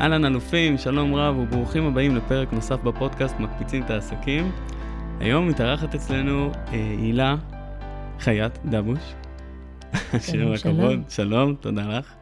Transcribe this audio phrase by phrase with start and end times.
[0.00, 4.52] אהלן אלופים, שלום רב וברוכים הבאים לפרק נוסף בפודקאסט מקפיצים את העסקים.
[5.20, 7.36] היום מתארחת אצלנו אה, הילה
[8.18, 9.14] חייט דבוש.
[10.20, 11.02] שלום, שלום.
[11.08, 12.14] שלום, תודה לך.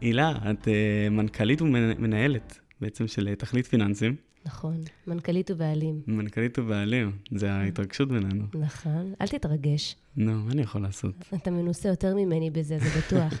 [0.00, 4.16] הילה, את uh, מנכ"לית ומנהלת בעצם של אה, תכלית פיננסים.
[4.46, 4.76] נכון,
[5.06, 6.00] מנכ"לית ובעלים.
[6.06, 8.44] מנכ"לית ובעלים, זה ההתרגשות בינינו.
[8.54, 9.96] נכון, אל תתרגש.
[10.16, 11.14] נו, מה אני יכול לעשות?
[11.34, 13.32] אתה מנוסה יותר ממני בזה, זה בטוח.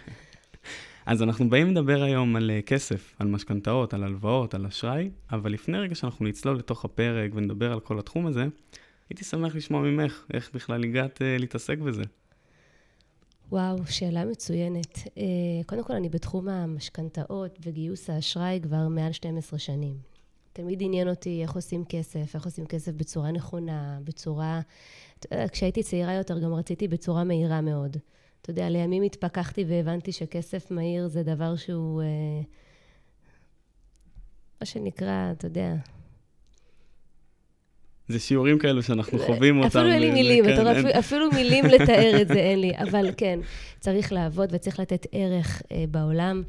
[1.06, 5.52] אז אנחנו באים לדבר היום על uh, כסף, על משכנתאות, על הלוואות, על אשראי, אבל
[5.52, 8.46] לפני רגע שאנחנו נצלול לתוך הפרק ונדבר על כל התחום הזה,
[9.10, 12.02] הייתי שמח לשמוע ממך איך בכלל הגעת uh, להתעסק בזה.
[13.52, 14.96] וואו, שאלה מצוינת.
[14.96, 15.20] Uh,
[15.66, 19.94] קודם כל, אני בתחום המשכנתאות וגיוס האשראי כבר מעל 12 שנים.
[20.52, 24.60] תמיד עניין אותי איך עושים כסף, איך עושים כסף בצורה נכונה, בצורה...
[25.52, 27.96] כשהייתי צעירה יותר גם רציתי בצורה מהירה מאוד.
[28.46, 32.02] אתה יודע, לימים התפכחתי והבנתי שכסף מהיר זה דבר שהוא...
[32.02, 32.06] אה,
[34.60, 35.74] מה שנקרא, אתה יודע...
[38.08, 39.66] זה שיעורים כאלו שאנחנו חווים אותם.
[39.66, 40.86] אפילו אין לי מילים, כן, אתה אין...
[40.86, 42.72] אפילו מילים לתאר את זה אין לי.
[42.78, 43.38] אבל כן,
[43.80, 46.42] צריך לעבוד וצריך לתת ערך אה, בעולם.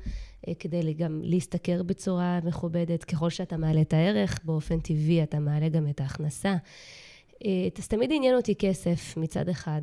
[0.47, 3.03] אה, כדי גם להשתכר בצורה מכובדת.
[3.03, 6.55] ככל שאתה מעלה את הערך, באופן טבעי אתה מעלה גם את ההכנסה.
[7.45, 9.81] אה, אז תמיד עניין אותי כסף מצד אחד.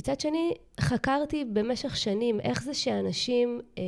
[0.00, 3.82] מצד שני, חקרתי במשך שנים איך זה שאנשים אה,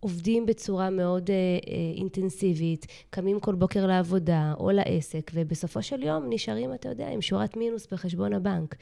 [0.00, 6.26] עובדים בצורה מאוד אה, אה, אינטנסיבית, קמים כל בוקר לעבודה או לעסק, ובסופו של יום
[6.28, 8.74] נשארים, אתה יודע, עם שורת מינוס בחשבון הבנק.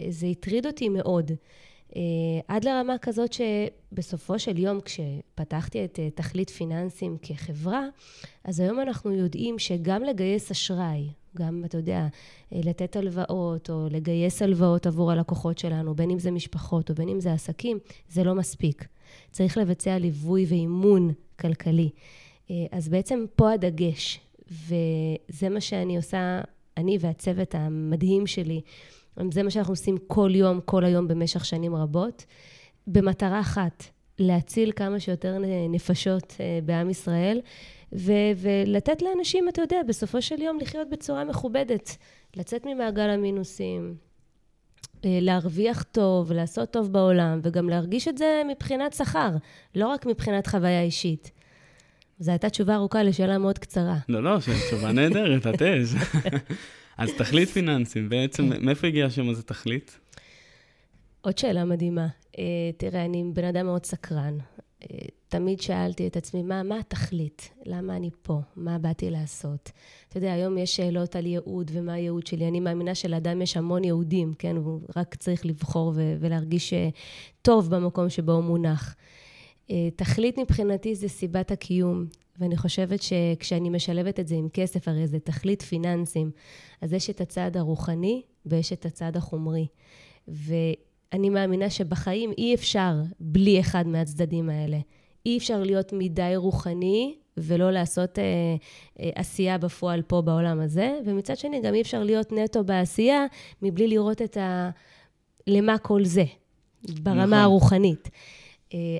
[0.00, 1.30] אה, זה הטריד אותי מאוד.
[1.30, 1.36] אה,
[2.48, 7.86] עד לרמה כזאת שבסופו של יום, כשפתחתי את אה, תכלית פיננסים כחברה,
[8.44, 12.06] אז היום אנחנו יודעים שגם לגייס אשראי, גם, אתה יודע,
[12.52, 17.08] אה, לתת הלוואות או לגייס הלוואות עבור הלקוחות שלנו, בין אם זה משפחות או בין
[17.08, 18.86] אם זה עסקים, זה לא מספיק.
[19.30, 21.90] צריך לבצע ליווי ואימון כלכלי.
[22.70, 24.20] אז בעצם פה הדגש,
[24.50, 26.40] וזה מה שאני עושה,
[26.76, 28.60] אני והצוות המדהים שלי.
[29.30, 32.24] זה מה שאנחנו עושים כל יום, כל היום במשך שנים רבות,
[32.86, 33.84] במטרה אחת,
[34.18, 35.38] להציל כמה שיותר
[35.68, 37.40] נפשות אה, בעם ישראל,
[37.92, 41.96] ו- ולתת לאנשים, אתה יודע, בסופו של יום לחיות בצורה מכובדת,
[42.36, 43.94] לצאת ממעגל המינוסים,
[45.04, 49.30] אה, להרוויח טוב, לעשות טוב בעולם, וגם להרגיש את זה מבחינת שכר,
[49.74, 51.30] לא רק מבחינת חוויה אישית.
[52.18, 53.96] זו הייתה תשובה ארוכה לשאלה מאוד קצרה.
[54.08, 54.38] לא, לא,
[54.68, 55.94] תשובה נהדרת, את אש.
[57.02, 58.50] אז תכלית פיננסים, בעצם.
[58.60, 59.98] מאיפה הגיע השם הזה תכלית?
[61.20, 62.06] עוד שאלה מדהימה.
[62.32, 62.36] Uh,
[62.76, 64.38] תראה, אני בן אדם מאוד סקרן.
[64.82, 64.86] Uh,
[65.28, 67.50] תמיד שאלתי את עצמי, מה, מה התכלית?
[67.66, 68.40] למה אני פה?
[68.56, 69.70] מה באתי לעשות?
[70.08, 72.48] אתה יודע, היום יש שאלות על ייעוד ומה הייעוד שלי.
[72.48, 74.56] אני מאמינה שלאדם יש המון ייעודים, כן?
[74.56, 76.88] הוא רק צריך לבחור ו- ולהרגיש אה,
[77.42, 78.94] טוב במקום שבו הוא מונח.
[79.68, 82.06] Uh, תכלית מבחינתי זה סיבת הקיום.
[82.38, 86.30] ואני חושבת שכשאני משלבת את זה עם כסף, הרי זה תכלית פיננסים,
[86.80, 89.66] אז יש את הצד הרוחני ויש את הצד החומרי.
[90.28, 94.78] ואני מאמינה שבחיים אי אפשר בלי אחד מהצדדים האלה.
[95.26, 98.24] אי אפשר להיות מדי רוחני ולא לעשות אה,
[99.00, 103.26] אה, עשייה בפועל פה בעולם הזה, ומצד שני גם אי אפשר להיות נטו בעשייה
[103.62, 104.70] מבלי לראות את ה...
[105.46, 106.24] למה כל זה,
[107.02, 107.38] ברמה נכון.
[107.38, 108.08] הרוחנית.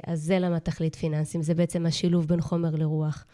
[0.07, 3.25] אז זה למה תכלית פיננסים, זה בעצם השילוב בין חומר לרוח.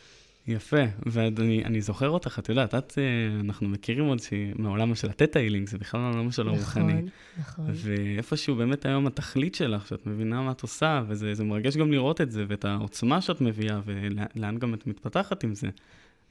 [0.48, 4.18] יפה, ואני זוכר אותך, את יודעת, את, אה, אנחנו מכירים עוד
[4.56, 6.92] מעולם של ה Theta Healing, זה בכלל העולם של הרוחני.
[6.92, 7.64] נכון, נכון.
[7.74, 12.30] ואיפשהו באמת היום התכלית שלך, שאת מבינה מה את עושה, וזה מרגש גם לראות את
[12.30, 15.68] זה, ואת העוצמה שאת מביאה, ולאן גם את מתפתחת עם זה.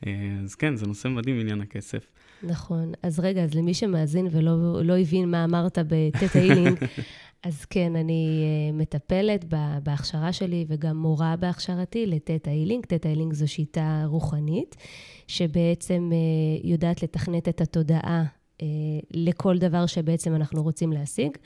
[0.07, 0.11] אה,
[0.43, 2.07] אז כן, זה נושא מדהים, עניין הכסף.
[2.43, 2.91] נכון.
[3.03, 6.77] אז רגע, אז למי שמאזין ולא לא הבין מה אמרת ב Theta Healing,
[7.43, 9.45] אז כן, אני uh, מטפלת
[9.83, 12.85] בהכשרה שלי וגם מורה בהכשרתי לתטא הילינג.
[12.85, 14.75] תטא הילינג זו שיטה רוחנית,
[15.27, 18.63] שבעצם uh, יודעת לתכנת את התודעה uh,
[19.11, 21.37] לכל דבר שבעצם אנחנו רוצים להשיג.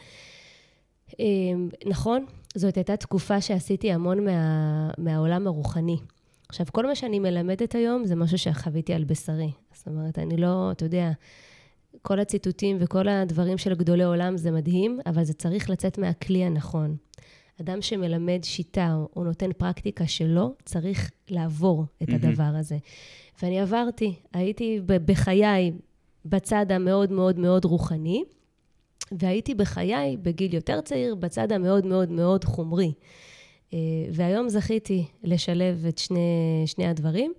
[1.85, 2.25] נכון,
[2.56, 5.97] זאת הייתה תקופה שעשיתי המון מה, מהעולם הרוחני.
[6.50, 9.52] עכשיו, כל מה שאני מלמדת היום זה משהו שחוויתי על בשרי.
[9.73, 11.11] זאת אומרת, אני לא, אתה יודע,
[12.02, 16.96] כל הציטוטים וכל הדברים של גדולי עולם זה מדהים, אבל זה צריך לצאת מהכלי הנכון.
[17.62, 22.16] אדם שמלמד שיטה או נותן פרקטיקה שלו, צריך לעבור את mm-hmm.
[22.16, 22.78] הדבר הזה.
[23.42, 25.72] ואני עברתי, הייתי בחיי
[26.26, 28.24] בצד המאוד מאוד מאוד רוחני,
[29.12, 32.94] והייתי בחיי, בגיל יותר צעיר, בצד המאוד מאוד מאוד חומרי.
[33.74, 33.80] אה,
[34.12, 37.34] והיום זכיתי לשלב את שני, שני הדברים.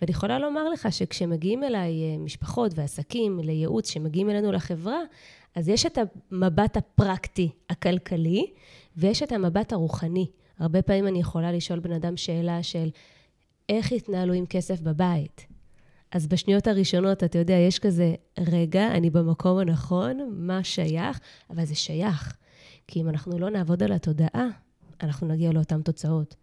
[0.00, 5.00] ואני יכולה לומר לך שכשמגיעים אליי אה, משפחות ועסקים לייעוץ שמגיעים אלינו לחברה,
[5.54, 5.98] אז יש את
[6.30, 8.52] המבט הפרקטי, הכלכלי,
[8.96, 10.26] ויש את המבט הרוחני.
[10.58, 12.90] הרבה פעמים אני יכולה לשאול בן אדם שאלה של
[13.68, 15.46] איך יתנהלו עם כסף בבית.
[16.10, 21.20] אז בשניות הראשונות, אתה יודע, יש כזה, רגע, אני במקום הנכון, מה שייך?
[21.50, 22.36] אבל זה שייך.
[22.86, 24.46] כי אם אנחנו לא נעבוד על התודעה,
[25.02, 26.36] אנחנו נגיע לאותן תוצאות.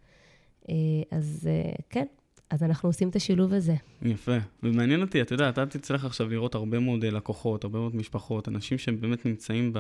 [0.70, 0.76] אה,
[1.12, 2.06] אז אה, כן,
[2.52, 3.76] אז אנחנו עושים את השילוב הזה.
[4.02, 4.38] יפה.
[4.64, 8.48] ומעניין אותי, אתה יודע, אתה תצטרך עכשיו לראות הרבה מאוד אה, לקוחות, הרבה מאוד משפחות,
[8.48, 9.80] אנשים שהם באמת נמצאים ב...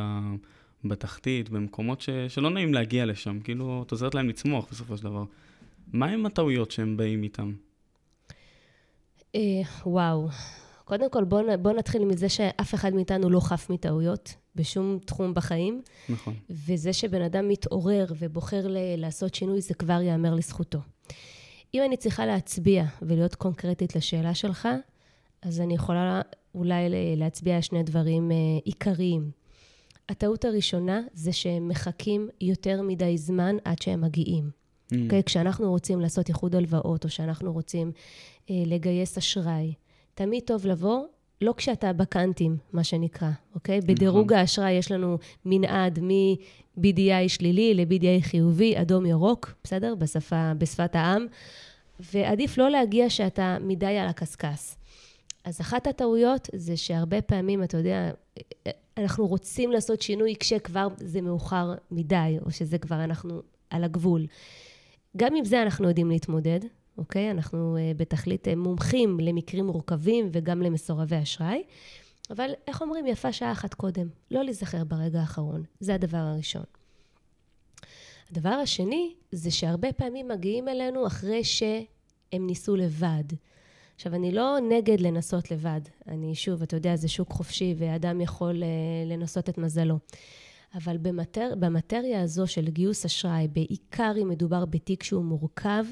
[0.85, 2.09] בתחתית, במקומות ש...
[2.27, 5.23] שלא נעים להגיע לשם, כאילו, את עוזרת להם לצמוח בסופו של דבר.
[5.93, 7.53] מה הם הטעויות שהם באים איתם?
[9.35, 9.41] אה,
[9.85, 10.29] וואו.
[10.85, 15.81] קודם כל, בואו בוא נתחיל מזה שאף אחד מאיתנו לא חף מטעויות בשום תחום בחיים.
[16.09, 16.33] נכון.
[16.49, 20.79] וזה שבן אדם מתעורר ובוחר ל- לעשות שינוי, זה כבר ייאמר לזכותו.
[21.73, 24.67] אם אני צריכה להצביע ולהיות קונקרטית לשאלה שלך,
[25.41, 26.21] אז אני יכולה
[26.55, 29.31] אולי להצביע שני דברים אה, עיקריים.
[30.09, 34.49] הטעות הראשונה זה שהם מחכים יותר מדי זמן עד שהם מגיעים.
[34.49, 34.93] Mm.
[34.93, 35.23] Okay, אוקיי?
[35.23, 37.91] כשאנחנו רוצים לעשות איחוד הלוואות, או שאנחנו רוצים
[38.49, 39.73] אה, לגייס אשראי,
[40.13, 41.03] תמיד טוב לבוא,
[41.41, 43.79] לא כשאתה בקאנטים, מה שנקרא, אוקיי?
[43.79, 43.85] Okay?
[43.85, 44.37] בדירוג נכון.
[44.39, 49.95] האשראי יש לנו מנעד מ-BDI שלילי ל-BDI חיובי, אדום ירוק, בסדר?
[49.95, 51.25] בשפה, בשפת העם.
[51.99, 54.75] ועדיף לא להגיע שאתה מדי על הקשקש.
[55.43, 58.11] אז אחת הטעויות זה שהרבה פעמים, אתה יודע,
[58.97, 64.25] אנחנו רוצים לעשות שינוי כשכבר זה מאוחר מדי, או שזה כבר אנחנו על הגבול.
[65.17, 66.59] גם עם זה אנחנו יודעים להתמודד,
[66.97, 67.31] אוקיי?
[67.31, 71.63] אנחנו uh, בתכלית uh, מומחים למקרים מורכבים וגם למסורבי אשראי,
[72.29, 74.07] אבל איך אומרים, יפה שעה אחת קודם.
[74.31, 75.63] לא להיזכר ברגע האחרון.
[75.79, 76.63] זה הדבר הראשון.
[78.31, 83.23] הדבר השני, זה שהרבה פעמים מגיעים אלינו אחרי שהם ניסו לבד.
[83.95, 85.81] עכשיו, אני לא נגד לנסות לבד.
[86.07, 89.97] אני, שוב, אתה יודע, זה שוק חופשי, ואדם יכול uh, לנסות את מזלו.
[90.75, 95.85] אבל במטר, במטריה הזו של גיוס אשראי, בעיקר אם מדובר בתיק שהוא מורכב,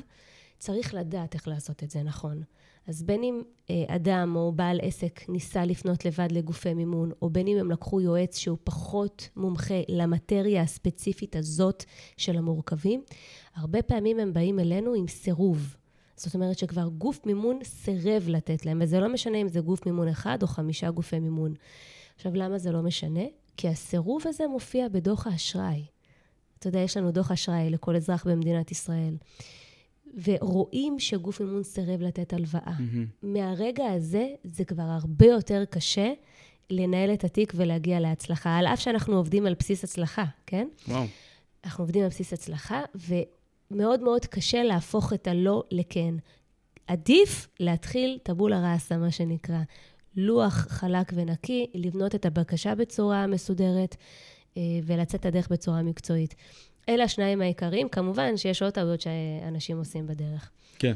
[0.60, 2.44] צריך לדעת איך לעשות את זה נכון.
[2.88, 7.48] אז בין אם אה, אדם או בעל עסק ניסה לפנות לבד לגופי מימון, או בין
[7.48, 11.84] אם הם לקחו יועץ שהוא פחות מומחה למטריה הספציפית הזאת
[12.18, 13.04] של המורכבים,
[13.56, 15.76] הרבה פעמים הם באים אלינו עם סירוב.
[16.16, 20.08] זאת אומרת שכבר גוף מימון סירב לתת להם, וזה לא משנה אם זה גוף מימון
[20.08, 21.54] אחד או חמישה גופי מימון.
[22.16, 23.24] עכשיו, למה זה לא משנה?
[23.58, 25.86] כי הסירוב הזה מופיע בדוח האשראי.
[26.60, 29.16] אתה יודע, יש לנו דוח אשראי לכל אזרח במדינת ישראל.
[30.24, 32.74] ורואים שגוף מימון סירב לתת הלוואה.
[32.78, 33.16] Mm-hmm.
[33.24, 36.14] מהרגע הזה, זה כבר הרבה יותר קשה
[36.70, 40.68] לנהל את התיק ולהגיע להצלחה, על אף שאנחנו עובדים על בסיס הצלחה, כן?
[40.88, 41.06] וואו.
[41.66, 46.16] אנחנו עובדים על בסיס הצלחה, ומאוד מאוד קשה להפוך את הלא לכן.
[46.88, 49.60] עדיף להתחיל טבולה ראסה, מה שנקרא.
[50.16, 53.96] לוח חלק ונקי, לבנות את הבקשה בצורה מסודרת
[54.58, 56.36] אה, ולצאת הדרך בצורה מקצועית.
[56.90, 57.90] אלה השניים העיקריים.
[57.90, 60.50] כמובן שיש עוד טעויות שאנשים עושים בדרך.
[60.80, 60.94] כן.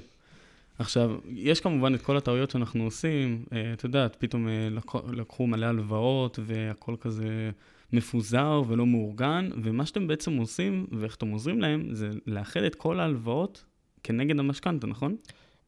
[0.79, 3.45] עכשיו, יש כמובן את כל הטעויות שאנחנו עושים.
[3.53, 4.69] אה, את יודעת, פתאום אה,
[5.11, 7.51] לקחו מלא הלוואות והכל כזה
[7.93, 12.99] מפוזר ולא מאורגן, ומה שאתם בעצם עושים, ואיך אתם עוזרים להם, זה לאחד את כל
[12.99, 13.65] ההלוואות
[14.03, 15.15] כנגד המשכנתה, נכון?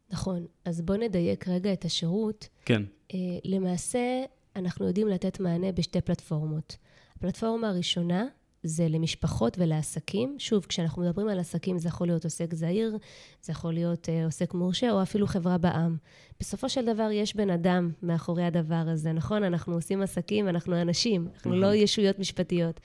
[0.10, 0.45] נכון.
[0.66, 2.48] אז בואו נדייק רגע את השירות.
[2.66, 2.81] כן.
[3.12, 4.24] Uh, למעשה,
[4.56, 6.78] אנחנו יודעים לתת מענה בשתי פלטפורמות.
[7.18, 8.25] הפלטפורמה הראשונה
[8.68, 10.36] זה למשפחות ולעסקים.
[10.40, 12.98] שוב, כשאנחנו מדברים על עסקים, זה יכול להיות עוסק זעיר,
[13.42, 15.98] זה יכול להיות uh, עוסק מורשה, או אפילו חברה בע"מ.
[16.40, 19.44] בסופו של דבר, יש בן אדם מאחורי הדבר הזה, נכון?
[19.44, 21.76] אנחנו עושים עסקים, אנחנו אנשים, אנחנו לא נכון.
[21.76, 22.80] ישויות משפטיות.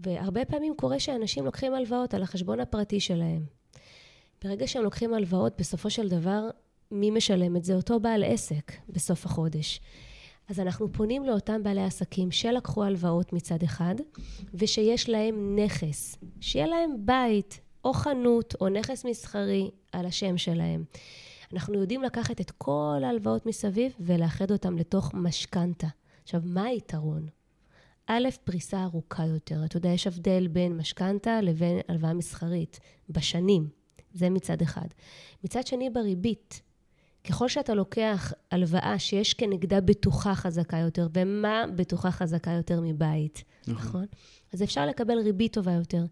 [0.00, 3.44] והרבה פעמים קורה שאנשים לוקחים הלוואות על החשבון הפרטי שלהם.
[4.44, 6.50] ברגע שהם לוקחים הלוואות, בסופו של דבר,
[6.90, 7.74] מי משלם את זה?
[7.74, 9.80] אותו בעל עסק בסוף החודש.
[10.48, 13.94] אז אנחנו פונים לאותם בעלי עסקים שלקחו הלוואות מצד אחד,
[14.54, 20.84] ושיש להם נכס, שיהיה להם בית, או חנות, או נכס מסחרי על השם שלהם.
[21.52, 25.86] אנחנו יודעים לקחת את כל ההלוואות מסביב ולאחד אותם לתוך משכנתה.
[26.22, 27.26] עכשיו, מה היתרון?
[28.06, 29.64] א', פריסה ארוכה יותר.
[29.64, 33.68] אתה יודע, יש הבדל בין משכנתה לבין הלוואה מסחרית, בשנים.
[34.14, 34.86] זה מצד אחד.
[35.44, 36.62] מצד שני, בריבית.
[37.24, 43.74] ככל שאתה לוקח הלוואה שיש כנגדה בטוחה חזקה יותר, ומה בטוחה חזקה יותר מבית, נכון?
[43.74, 44.06] נכון?
[44.52, 46.04] אז אפשר לקבל ריבית טובה יותר.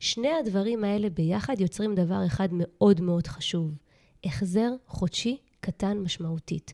[0.00, 3.70] שני הדברים האלה ביחד יוצרים דבר אחד מאוד מאוד חשוב,
[4.24, 6.72] החזר חודשי קטן משמעותית.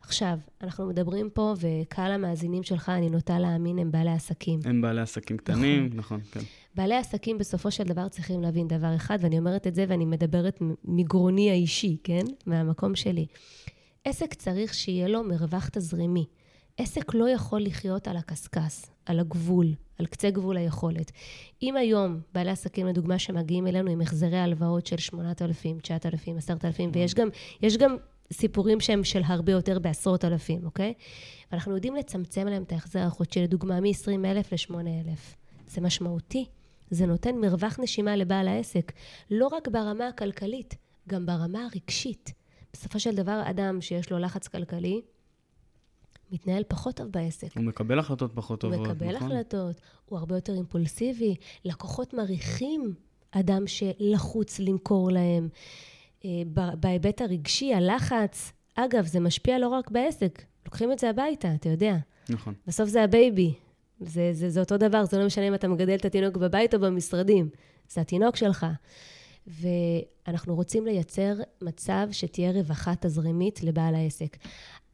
[0.00, 4.60] עכשיו, אנחנו מדברים פה, וקהל המאזינים שלך, אני נוטה להאמין, הם בעלי עסקים.
[4.64, 6.40] הם בעלי עסקים קטנים, נכון, נכון כן.
[6.74, 10.58] בעלי עסקים בסופו של דבר צריכים להבין דבר אחד, ואני אומרת את זה ואני מדברת
[10.84, 12.24] מגרוני האישי, כן?
[12.46, 13.26] מהמקום שלי.
[14.04, 16.26] עסק צריך שיהיה לו מרווח תזרימי.
[16.76, 19.66] עסק לא יכול לחיות על הקשקש, על הגבול,
[19.98, 21.12] על קצה גבול היכולת.
[21.62, 27.14] אם היום בעלי עסקים, לדוגמה, שמגיעים אלינו עם החזרי הלוואות של 8,000, 9,000, 10,000, ויש
[27.14, 27.28] גם,
[27.78, 27.96] גם
[28.32, 30.94] סיפורים שהם של הרבה יותר בעשרות אלפים, אוקיי?
[31.52, 35.36] ואנחנו יודעים לצמצם להם את ההחזר החודשי, לדוגמה, מ-20,000 ל-8,000.
[35.68, 36.44] זה משמעותי.
[36.92, 38.92] זה נותן מרווח נשימה לבעל העסק,
[39.30, 40.74] לא רק ברמה הכלכלית,
[41.08, 42.32] גם ברמה הרגשית.
[42.72, 45.00] בסופו של דבר, אדם שיש לו לחץ כלכלי,
[46.32, 47.56] מתנהל פחות טוב בעסק.
[47.56, 48.88] הוא מקבל החלטות פחות טובות, נכון?
[48.88, 49.32] הוא מקבל נכון?
[49.32, 51.34] החלטות, הוא הרבה יותר אימפולסיבי.
[51.64, 52.94] לקוחות מעריכים
[53.30, 55.48] אדם שלחוץ למכור להם.
[56.24, 56.30] אה,
[56.80, 61.96] בהיבט הרגשי, הלחץ, אגב, זה משפיע לא רק בעסק, לוקחים את זה הביתה, אתה יודע.
[62.28, 62.54] נכון.
[62.66, 63.54] בסוף זה ה baby.
[64.06, 66.80] זה, זה, זה אותו דבר, זה לא משנה אם אתה מגדל את התינוק בבית או
[66.80, 67.48] במשרדים.
[67.88, 68.66] זה התינוק שלך.
[69.46, 74.36] ואנחנו רוצים לייצר מצב שתהיה רווחה תזרימית לבעל העסק.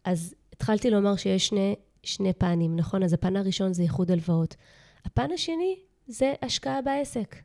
[0.05, 3.03] אז התחלתי לומר שיש שני, שני פנים, נכון?
[3.03, 4.57] אז הפן הראשון זה איחוד הלוואות.
[5.05, 7.37] הפן השני זה השקעה בעסק,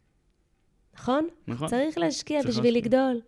[0.95, 1.27] נכון?
[1.47, 1.67] נכון.
[1.67, 2.99] צריך להשקיע צריך בשביל להשקיע.
[2.99, 3.21] לגדול.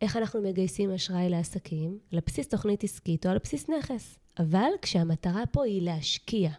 [0.00, 1.98] איך אנחנו מגייסים אשראי לעסקים?
[2.12, 4.18] על בסיס תוכנית עסקית או על בסיס נכס.
[4.38, 6.50] אבל כשהמטרה פה היא להשקיע.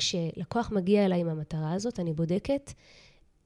[0.00, 2.72] כשלקוח מגיע אליי עם המטרה הזאת, אני בודקת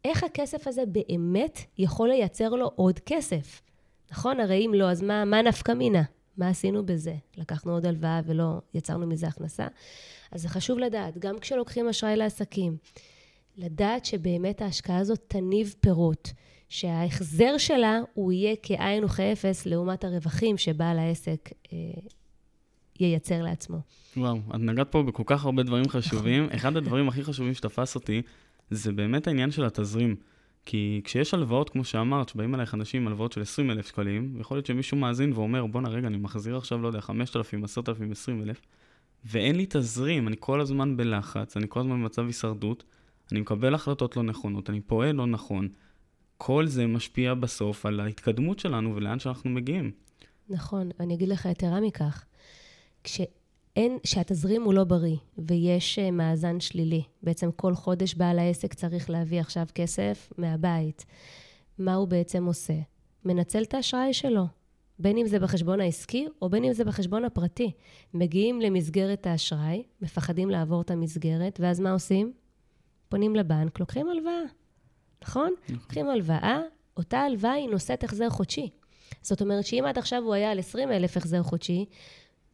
[0.04, 3.62] איך הכסף הזה באמת יכול לייצר לו עוד כסף.
[4.10, 4.40] נכון?
[4.40, 6.02] הרי אם לא, אז מה, מה נפקא מינה?
[6.36, 7.14] מה עשינו בזה?
[7.36, 9.66] לקחנו עוד הלוואה ולא יצרנו מזה הכנסה?
[10.32, 12.76] אז זה חשוב לדעת, גם כשלוקחים אשראי לעסקים,
[13.56, 16.32] לדעת שבאמת ההשקעה הזאת תניב פירות,
[16.68, 21.78] שההחזר שלה הוא יהיה כאין וכאפס לעומת הרווחים שבעל העסק אה,
[23.00, 23.78] ייצר לעצמו.
[24.16, 26.48] וואו, את נגעת פה בכל כך הרבה דברים חשובים.
[26.56, 28.22] אחד הדברים הכי חשובים שתפס אותי,
[28.70, 30.16] זה באמת העניין של התזרים.
[30.66, 34.56] כי כשיש הלוואות, כמו שאמרת, שבאים אלייך אנשים עם הלוואות של 20 אלף שקלים, יכול
[34.56, 38.60] להיות שמישהו מאזין ואומר, בואנה רגע, אני מחזיר עכשיו, לא יודע, 5,000, 10,000, 20 אלף,
[39.24, 42.84] ואין לי תזרים, אני כל הזמן בלחץ, אני כל הזמן במצב הישרדות,
[43.32, 45.68] אני מקבל החלטות לא נכונות, אני פועל לא נכון.
[46.36, 49.90] כל זה משפיע בסוף על ההתקדמות שלנו ולאן שאנחנו מגיעים.
[50.48, 52.24] נכון, אני אגיד לך יתרה מכך.
[53.04, 59.10] כשאין, כשהתזרים הוא לא בריא ויש אה, מאזן שלילי, בעצם כל חודש בעל העסק צריך
[59.10, 61.04] להביא עכשיו כסף מהבית,
[61.78, 62.74] מה הוא בעצם עושה?
[63.24, 64.44] מנצל את האשראי שלו,
[64.98, 67.72] בין אם זה בחשבון העסקי או בין אם זה בחשבון הפרטי.
[68.14, 72.32] מגיעים למסגרת האשראי, מפחדים לעבור את המסגרת, ואז מה עושים?
[73.08, 74.42] פונים לבנק, לוקחים הלוואה,
[75.22, 75.52] נכון?
[75.62, 75.74] נכון.
[75.74, 76.60] לוקחים הלוואה,
[76.96, 78.70] אותה הלוואה היא נושאת החזר חודשי.
[79.22, 81.84] זאת אומרת שאם עד עכשיו הוא היה על 20 אלף החזר חודשי,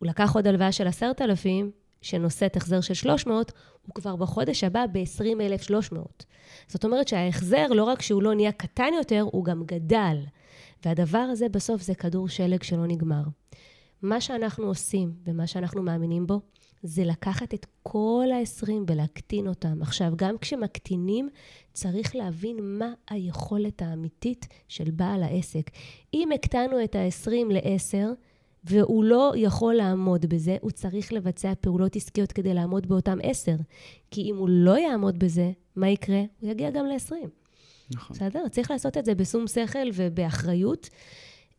[0.01, 1.71] הוא לקח עוד הלוואה של 10,000,
[2.03, 3.53] שנושאת החזר של 300,
[3.87, 5.97] הוא כבר בחודש הבא ב-20,300.
[6.69, 10.17] זאת אומרת שההחזר, לא רק שהוא לא נהיה קטן יותר, הוא גם גדל.
[10.85, 13.23] והדבר הזה בסוף זה כדור שלג שלא נגמר.
[14.03, 16.41] מה שאנחנו עושים ומה שאנחנו מאמינים בו,
[16.83, 19.83] זה לקחת את כל ה-20 ולהקטין אותם.
[19.83, 21.29] עכשיו, גם כשמקטינים,
[21.73, 25.71] צריך להבין מה היכולת האמיתית של בעל העסק.
[26.15, 28.07] אם הקטנו את ה-20 ל-10,
[28.65, 33.57] והוא לא יכול לעמוד בזה, הוא צריך לבצע פעולות עסקיות כדי לעמוד באותם עשר.
[34.11, 36.23] כי אם הוא לא יעמוד בזה, מה יקרה?
[36.41, 37.15] הוא יגיע גם ל-20.
[37.95, 38.17] נכון.
[38.17, 38.49] בסדר?
[38.49, 40.89] צריך לעשות את זה בשום שכל ובאחריות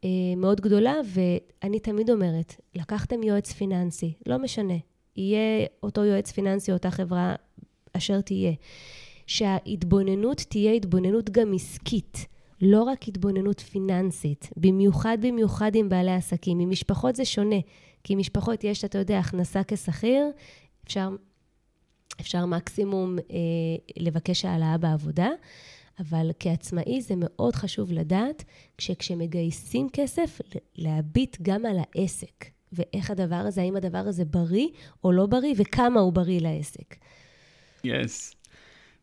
[0.04, 4.74] אה, מאוד גדולה, ואני תמיד אומרת, לקחתם יועץ פיננסי, לא משנה,
[5.16, 7.36] יהיה אותו יועץ פיננסי, אותה חברה
[7.94, 8.54] אשר תהיה,
[9.28, 12.26] שההתבוננות תהיה התבוננות גם עסקית.
[12.62, 16.60] לא רק התבוננות פיננסית, במיוחד במיוחד עם בעלי עסקים.
[16.60, 17.60] עם משפחות זה שונה,
[18.04, 20.26] כי משפחות יש, אתה יודע, הכנסה כשכיר,
[20.84, 21.10] אפשר,
[22.20, 23.36] אפשר מקסימום אה,
[23.98, 25.30] לבקש העלאה בעבודה,
[26.00, 28.44] אבל כעצמאי זה מאוד חשוב לדעת,
[28.78, 30.42] שכשמגייסים כסף,
[30.76, 34.68] להביט גם על העסק, ואיך הדבר הזה, האם הדבר הזה בריא
[35.04, 36.96] או לא בריא, וכמה הוא בריא לעסק.
[37.84, 38.32] יס.
[38.32, 38.41] Yes.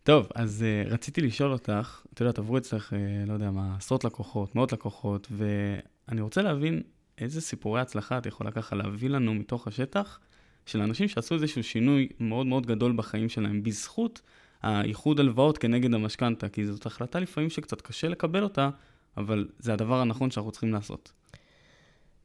[0.09, 2.97] טוב, אז uh, רציתי לשאול אותך, את יודעת, עברו אצלך, uh,
[3.29, 6.83] לא יודע מה, עשרות לקוחות, מאות לקוחות, ואני רוצה להבין
[7.19, 10.21] איזה סיפורי הצלחה את יכולה ככה להביא לנו מתוך השטח
[10.67, 14.21] של אנשים שעשו איזשהו שינוי מאוד מאוד גדול בחיים שלהם, בזכות
[14.63, 18.71] האיחוד הלוואות כנגד המשכנתה, כי זאת החלטה לפעמים שקצת קשה לקבל אותה,
[19.17, 21.13] אבל זה הדבר הנכון שאנחנו צריכים לעשות.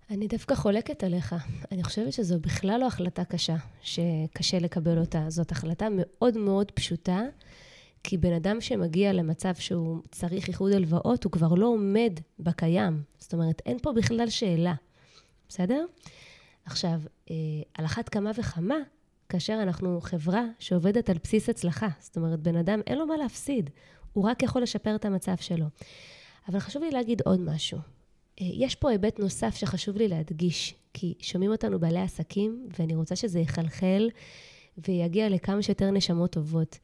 [0.09, 1.35] אני דווקא חולקת עליך.
[1.71, 5.25] אני חושבת שזו בכלל לא החלטה קשה, שקשה לקבל אותה.
[5.29, 7.21] זאת החלטה מאוד מאוד פשוטה,
[8.03, 13.03] כי בן אדם שמגיע למצב שהוא צריך איחוד הלוואות, הוא כבר לא עומד בקיים.
[13.19, 14.73] זאת אומרת, אין פה בכלל שאלה,
[15.49, 15.85] בסדר?
[16.65, 17.35] עכשיו, אה,
[17.73, 18.75] על אחת כמה וכמה,
[19.29, 23.69] כאשר אנחנו חברה שעובדת על בסיס הצלחה, זאת אומרת, בן אדם אין לו מה להפסיד,
[24.13, 25.65] הוא רק יכול לשפר את המצב שלו.
[26.47, 27.77] אבל חשוב לי להגיד עוד משהו.
[28.37, 33.39] יש פה היבט נוסף שחשוב לי להדגיש, כי שומעים אותנו בעלי עסקים, ואני רוצה שזה
[33.39, 34.09] יחלחל
[34.87, 36.79] ויגיע לכמה שיותר נשמות טובות.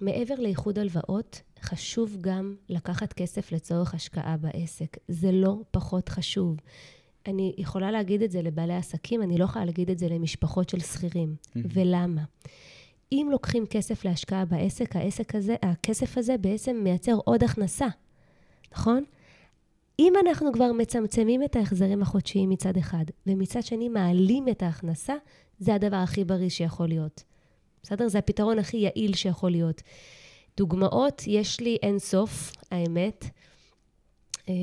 [0.00, 4.96] מעבר לאיחוד הלוואות, חשוב גם לקחת כסף לצורך השקעה בעסק.
[5.08, 6.56] זה לא פחות חשוב.
[7.26, 10.80] אני יכולה להגיד את זה לבעלי עסקים, אני לא יכולה להגיד את זה למשפחות של
[10.80, 11.36] שכירים.
[11.56, 12.22] ולמה?
[13.12, 17.86] אם לוקחים כסף להשקעה בעסק, העסק הזה, הכסף הזה בעצם מייצר עוד הכנסה,
[18.72, 19.04] נכון?
[19.98, 25.14] אם אנחנו כבר מצמצמים את ההחזרים החודשיים מצד אחד, ומצד שני מעלים את ההכנסה,
[25.58, 27.22] זה הדבר הכי בריא שיכול להיות.
[27.86, 28.08] בסדר?
[28.08, 29.82] זה הפתרון הכי יעיל שיכול להיות.
[30.56, 33.24] דוגמאות, יש לי אין סוף, האמת.
[34.48, 34.54] אה,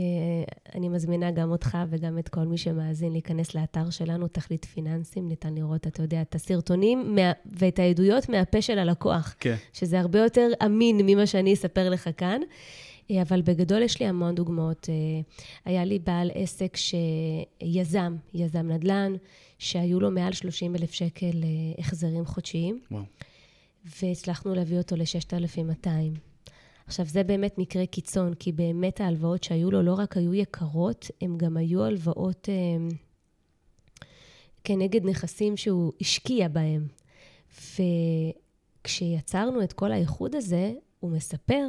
[0.76, 5.56] אני מזמינה גם אותך וגם את כל מי שמאזין להיכנס לאתר שלנו, תכלית פיננסים, ניתן
[5.56, 7.32] לראות, אתה יודע, את הסרטונים מה...
[7.46, 9.36] ואת העדויות מהפה של הלקוח.
[9.40, 9.56] כן.
[9.74, 12.42] שזה הרבה יותר אמין ממה שאני אספר לך כאן.
[13.12, 14.90] אה, אבל בגדול יש לי המון דוגמאות.
[14.90, 14.96] אה,
[15.66, 19.14] היה לי בעל עסק שיזם, יזם נדל"ן,
[19.64, 21.44] שהיו לו מעל 30 אלף שקל
[21.78, 22.80] החזרים חודשיים.
[22.92, 23.04] וואו.
[23.86, 25.88] והצלחנו להביא אותו ל-6,200.
[26.88, 31.38] עכשיו, זה באמת מקרה קיצון, כי באמת ההלוואות שהיו לו לא רק היו יקרות, הן
[31.38, 32.96] גם היו הלוואות אה,
[34.64, 36.88] כנגד נכסים שהוא השקיע בהם.
[38.84, 41.66] וכשיצרנו את כל האיחוד הזה, הוא מספר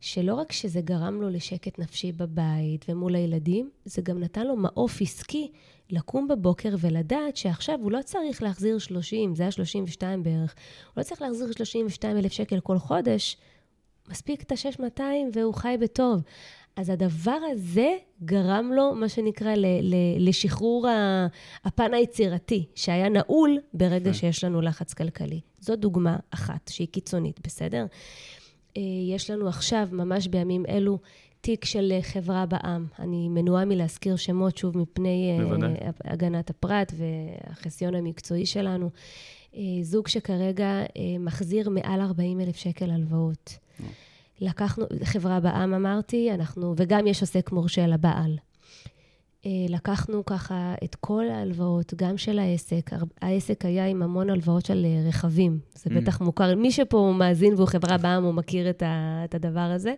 [0.00, 5.02] שלא רק שזה גרם לו לשקט נפשי בבית ומול הילדים, זה גם נתן לו מעוף
[5.02, 5.50] עסקי
[5.92, 10.54] לקום בבוקר ולדעת שעכשיו הוא לא צריך להחזיר 30, זה היה 32 בערך,
[10.86, 13.36] הוא לא צריך להחזיר 32 אלף שקל כל חודש,
[14.10, 16.22] מספיק את ה-6200 והוא חי בטוב.
[16.76, 20.86] אז הדבר הזה גרם לו, מה שנקרא, ל- ל- לשחרור
[21.64, 25.40] הפן היצירתי, שהיה נעול ברגע שיש לנו לחץ כלכלי.
[25.60, 27.86] זו דוגמה אחת שהיא קיצונית, בסדר?
[28.76, 28.82] אה,
[29.14, 30.98] יש לנו עכשיו, ממש בימים אלו,
[31.42, 32.86] תיק של חברה בע"מ.
[32.98, 35.74] אני מנועה מלהזכיר שמות, שוב, מפני אה, בוודאי.
[36.04, 38.90] הגנת הפרט והחסיון המקצועי שלנו.
[39.56, 40.82] אה, זוג שכרגע
[41.20, 43.58] מחזיר מעל 40 אלף שקל הלוואות.
[44.40, 48.36] לקחנו, חברה בע"מ אמרתי, אנחנו, וגם יש עוסק מורשה לבעל.
[49.68, 52.90] לקחנו ככה את כל ההלוואות, גם של העסק.
[53.22, 55.58] העסק היה עם המון הלוואות של רכבים.
[55.74, 55.94] זה mm.
[55.94, 56.54] בטח מוכר.
[56.54, 58.82] מי שפה מאזין והוא חברה בע"מ, הוא מכיר את,
[59.24, 59.94] את הדבר הזה.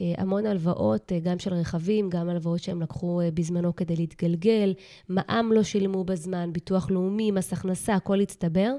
[0.00, 4.74] אה, המון הלוואות, אה, גם של רכבים, גם הלוואות שהם לקחו אה, בזמנו כדי להתגלגל,
[5.08, 8.72] מע"מ לא שילמו בזמן, ביטוח לאומי, מס הכנסה, הכל הצטבר.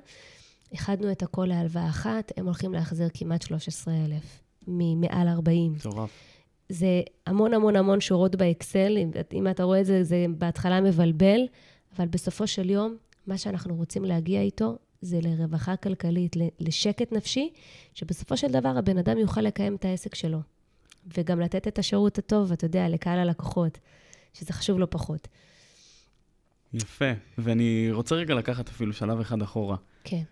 [0.71, 5.73] איחדנו את הכל להלוואה אחת, הם הולכים להחזיר כמעט 13,000 ממעל 40.
[5.73, 6.09] מטורף.
[6.69, 11.41] זה המון המון המון שורות באקסל, אם, אם אתה רואה את זה, זה בהתחלה מבלבל,
[11.97, 17.49] אבל בסופו של יום, מה שאנחנו רוצים להגיע איתו זה לרווחה כלכלית, לשקט נפשי,
[17.93, 20.39] שבסופו של דבר הבן אדם יוכל לקיים את העסק שלו.
[21.17, 23.79] וגם לתת את השירות הטוב, אתה יודע, לקהל הלקוחות,
[24.33, 25.27] שזה חשוב לא פחות.
[26.73, 29.77] יפה, ואני רוצה רגע לקחת אפילו שלב אחד אחורה.
[30.03, 30.23] כן.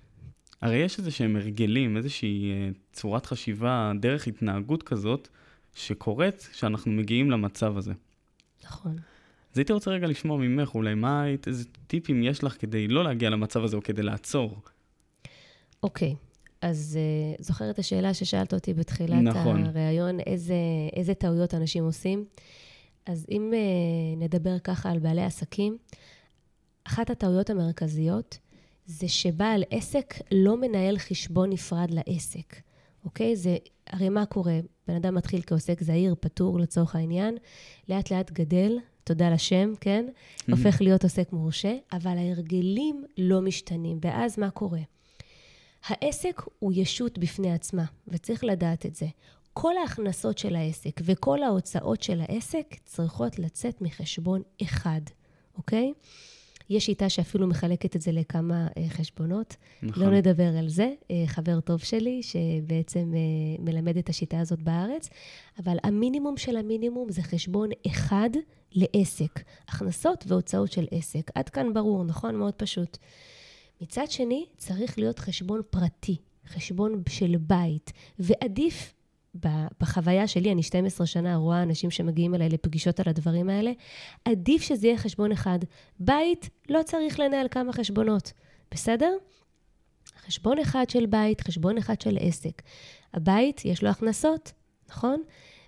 [0.61, 5.27] הרי יש איזה שהם הרגלים, איזושהי אה, צורת חשיבה, דרך התנהגות כזאת,
[5.75, 7.93] שקורית כשאנחנו מגיעים למצב הזה.
[8.63, 8.95] נכון.
[9.51, 13.03] אז הייתי רוצה רגע לשמוע ממך, אולי מה היית, איזה טיפים יש לך כדי לא
[13.03, 14.61] להגיע למצב הזה או כדי לעצור?
[15.83, 16.15] אוקיי.
[16.61, 16.99] אז
[17.37, 19.65] uh, זוכרת את השאלה ששאלת אותי בתחילת נכון.
[19.65, 20.55] הריאיון, איזה,
[20.95, 22.25] איזה טעויות אנשים עושים?
[23.05, 25.77] אז אם uh, נדבר ככה על בעלי עסקים,
[26.83, 28.37] אחת הטעויות המרכזיות
[28.85, 32.55] זה שבעל עסק לא מנהל חשבון נפרד לעסק,
[33.05, 33.35] אוקיי?
[33.35, 34.59] זה, הרי מה קורה?
[34.87, 37.37] בן אדם מתחיל כעוסק זעיר, פטור לצורך העניין,
[37.89, 40.05] לאט לאט גדל, תודה לשם, כן?
[40.07, 40.51] Mm-hmm.
[40.51, 43.99] הופך להיות עוסק מורשה, אבל ההרגלים לא משתנים.
[44.01, 44.81] ואז מה קורה?
[45.85, 49.07] העסק הוא ישות בפני עצמה, וצריך לדעת את זה.
[49.53, 55.01] כל ההכנסות של העסק וכל ההוצאות של העסק צריכות לצאת מחשבון אחד,
[55.57, 55.93] אוקיי?
[56.69, 59.55] יש שיטה שאפילו מחלקת את זה לכמה אה, חשבונות.
[59.83, 60.03] נכון.
[60.03, 65.09] לא נדבר על זה, אה, חבר טוב שלי, שבעצם אה, מלמד את השיטה הזאת בארץ,
[65.59, 68.29] אבל המינימום של המינימום זה חשבון אחד
[68.71, 69.39] לעסק.
[69.67, 71.31] הכנסות והוצאות של עסק.
[71.35, 72.35] עד כאן ברור, נכון?
[72.35, 72.97] מאוד פשוט.
[73.81, 78.93] מצד שני, צריך להיות חשבון פרטי, חשבון של בית, ועדיף,
[79.81, 83.71] בחוויה שלי, אני 12 שנה רואה אנשים שמגיעים אליי לפגישות על הדברים האלה,
[84.25, 85.59] עדיף שזה יהיה חשבון אחד.
[85.99, 88.33] בית לא צריך לנהל כמה חשבונות,
[88.71, 89.11] בסדר?
[90.25, 92.61] חשבון אחד של בית, חשבון אחד של עסק.
[93.13, 94.51] הבית, יש לו הכנסות,
[94.89, 95.23] נכון?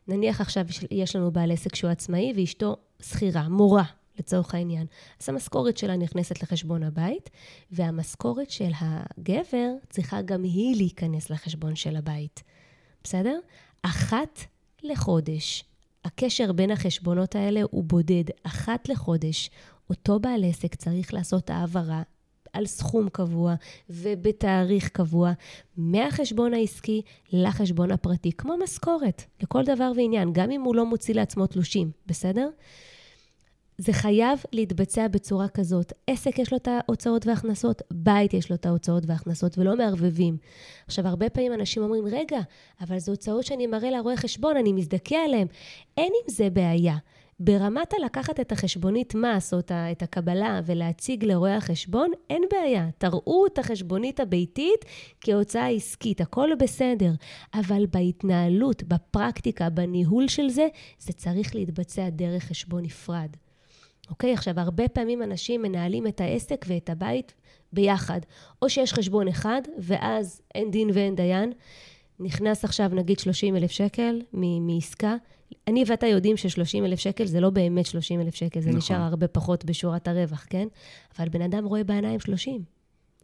[0.07, 3.83] נניח עכשיו יש לנו בעל עסק שהוא עצמאי ואשתו שכירה, מורה,
[4.19, 4.87] לצורך העניין.
[5.21, 7.29] אז המשכורת שלה נכנסת לחשבון הבית,
[7.71, 12.43] והמשכורת של הגבר צריכה גם היא להיכנס לחשבון של הבית.
[13.03, 13.39] בסדר?
[13.81, 14.39] אחת
[14.83, 15.63] לחודש.
[16.05, 18.23] הקשר בין החשבונות האלה הוא בודד.
[18.43, 19.49] אחת לחודש,
[19.89, 22.01] אותו בעל עסק צריך לעשות העברה
[22.53, 23.55] על סכום קבוע
[23.89, 25.31] ובתאריך קבוע
[25.77, 27.01] מהחשבון העסקי
[27.33, 32.49] לחשבון הפרטי, כמו משכורת, לכל דבר ועניין, גם אם הוא לא מוציא לעצמו תלושים, בסדר?
[33.79, 35.93] זה חייב להתבצע בצורה כזאת.
[36.07, 40.37] עסק יש לו את ההוצאות וההכנסות, בית יש לו את ההוצאות וההכנסות, ולא מערבבים.
[40.87, 42.39] עכשיו, הרבה פעמים אנשים אומרים, רגע,
[42.81, 45.47] אבל זה הוצאות שאני מראה לרואה חשבון, אני מזדכה עליהן.
[45.97, 46.97] אין עם זה בעיה.
[47.39, 52.89] ברמת הלקחת את החשבונית מס או את הקבלה ולהציג לרואי החשבון, אין בעיה.
[52.97, 54.85] תראו את החשבונית הביתית
[55.21, 57.11] כהוצאה עסקית, הכל בסדר.
[57.53, 60.67] אבל בהתנהלות, בפרקטיקה, בניהול של זה,
[60.99, 63.29] זה צריך להתבצע דרך חשבון נפרד.
[64.09, 64.33] אוקיי?
[64.33, 67.33] עכשיו, הרבה פעמים אנשים מנהלים את העסק ואת הבית
[67.73, 68.19] ביחד.
[68.61, 71.53] או שיש חשבון אחד, ואז אין דין ואין דיין.
[72.19, 75.15] נכנס עכשיו נגיד 30 אלף שקל מעסקה,
[75.67, 78.77] אני ואתה יודעים ש-30 אלף שקל זה לא באמת 30 אלף שקל, זה נכון.
[78.77, 80.67] נשאר הרבה פחות בשורת הרווח, כן?
[81.17, 82.63] אבל בן אדם רואה בעיניים 30.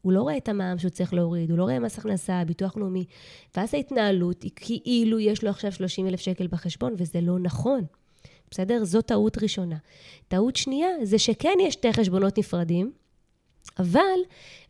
[0.01, 3.05] הוא לא רואה את המע"מ שהוא צריך להוריד, הוא לא רואה מס הכנסה, ביטוח לאומי.
[3.57, 7.85] ואז ההתנהלות היא כאילו יש לו עכשיו 30 אלף שקל בחשבון, וזה לא נכון.
[8.51, 8.83] בסדר?
[8.83, 9.77] זו טעות ראשונה.
[10.27, 12.91] טעות שנייה זה שכן יש שתי חשבונות נפרדים,
[13.79, 14.19] אבל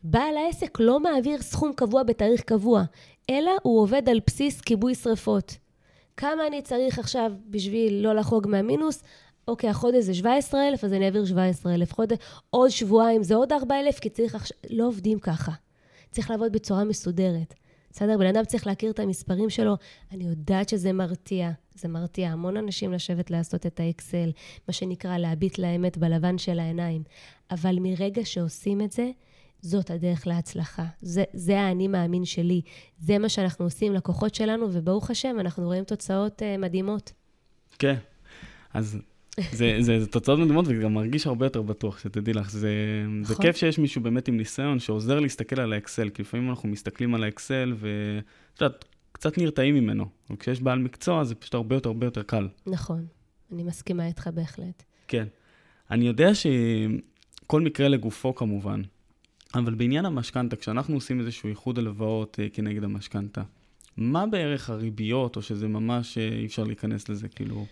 [0.02, 2.84] בעל העסק לא מעביר סכום קבוע בתאריך קבוע,
[3.30, 5.56] אלא הוא עובד על בסיס כיבוי שרפות.
[6.16, 9.02] כמה אני צריך עכשיו בשביל לא לחרוג מהמינוס?
[9.48, 11.92] אוקיי, החודש זה 17,000, אז אני אעביר 17,000.
[11.92, 12.18] חודש,
[12.50, 14.56] עוד שבועיים זה עוד 4,000, כי צריך עכשיו...
[14.70, 15.52] לא עובדים ככה.
[16.10, 17.54] צריך לעבוד בצורה מסודרת.
[17.96, 18.18] בסדר?
[18.18, 19.74] בן אדם צריך להכיר את המספרים שלו.
[20.12, 21.50] אני יודעת שזה מרתיע.
[21.74, 24.30] זה מרתיע המון אנשים לשבת לעשות את האקסל,
[24.68, 27.02] מה שנקרא להביט לאמת בלבן של העיניים.
[27.50, 29.10] אבל מרגע שעושים את זה,
[29.60, 30.84] זאת הדרך להצלחה.
[31.00, 32.62] זה, זה האני מאמין שלי.
[32.98, 37.12] זה מה שאנחנו עושים לכוחות שלנו, וברוך השם, אנחנו רואים תוצאות uh, מדהימות.
[37.78, 37.96] כן.
[38.74, 38.98] אז
[39.52, 42.50] זה, זה, זה תוצאות מדהימות וגם מרגיש הרבה יותר בטוח, שתדעי לך.
[42.50, 42.58] זה,
[43.22, 43.46] זה נכון.
[43.46, 47.24] כיף שיש מישהו באמת עם ניסיון שעוזר להסתכל על האקסל, כי לפעמים אנחנו מסתכלים על
[47.24, 50.06] האקסל ואת יודעת, קצת נרתעים ממנו.
[50.30, 52.48] וכשיש בעל מקצוע זה פשוט הרבה יותר הרבה יותר קל.
[52.66, 53.06] נכון,
[53.52, 54.82] אני מסכימה איתך בהחלט.
[55.08, 55.26] כן.
[55.90, 58.82] אני יודע שכל מקרה לגופו כמובן,
[59.54, 63.42] אבל בעניין המשכנתה, כשאנחנו עושים איזשהו איחוד הלוואות אה, כנגד המשכנתה,
[63.96, 67.66] מה בערך הריביות, או שזה ממש אה, אי אפשר להיכנס לזה, כאילו...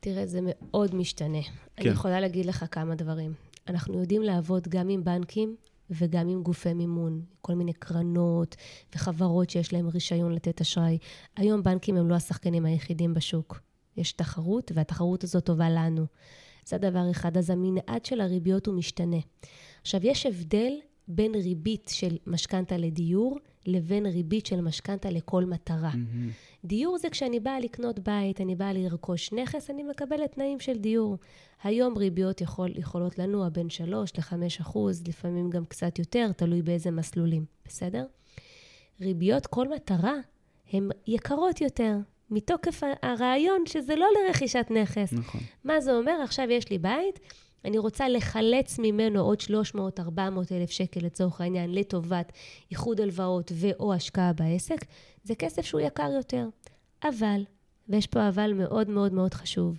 [0.00, 1.42] תראה, זה מאוד משתנה.
[1.42, 1.50] כן.
[1.78, 3.32] אני יכולה להגיד לך כמה דברים.
[3.68, 5.56] אנחנו יודעים לעבוד גם עם בנקים
[5.90, 8.56] וגם עם גופי מימון, כל מיני קרנות
[8.94, 10.98] וחברות שיש להם רישיון לתת אשראי.
[11.36, 13.60] היום בנקים הם לא השחקנים היחידים בשוק.
[13.96, 16.06] יש תחרות, והתחרות הזאת טובה לנו.
[16.66, 17.36] זה דבר אחד.
[17.36, 19.16] אז המנעד של הריביות הוא משתנה.
[19.80, 20.72] עכשיו, יש הבדל
[21.10, 25.90] בין ריבית של משכנתה לדיור לבין ריבית של משכנתה לכל מטרה.
[25.92, 26.64] Mm-hmm.
[26.64, 31.16] דיור זה כשאני באה לקנות בית, אני באה לרכוש נכס, אני מקבלת תנאים של דיור.
[31.62, 36.90] היום ריביות יכול, יכולות לנוע בין 3 ל-5 אחוז, לפעמים גם קצת יותר, תלוי באיזה
[36.90, 38.06] מסלולים, בסדר?
[39.00, 40.14] ריביות כל מטרה
[40.72, 41.96] הן יקרות יותר,
[42.30, 45.12] מתוקף הרעיון שזה לא לרכישת נכס.
[45.12, 45.40] נכון.
[45.64, 46.20] מה זה אומר?
[46.24, 47.20] עכשיו יש לי בית,
[47.64, 49.48] אני רוצה לחלץ ממנו עוד 300-400
[50.52, 52.32] אלף שקל לצורך העניין לטובת
[52.70, 54.84] איחוד הלוואות ו/או השקעה בעסק,
[55.24, 56.48] זה כסף שהוא יקר יותר.
[57.04, 57.44] אבל,
[57.88, 59.78] ויש פה אבל מאוד מאוד מאוד חשוב,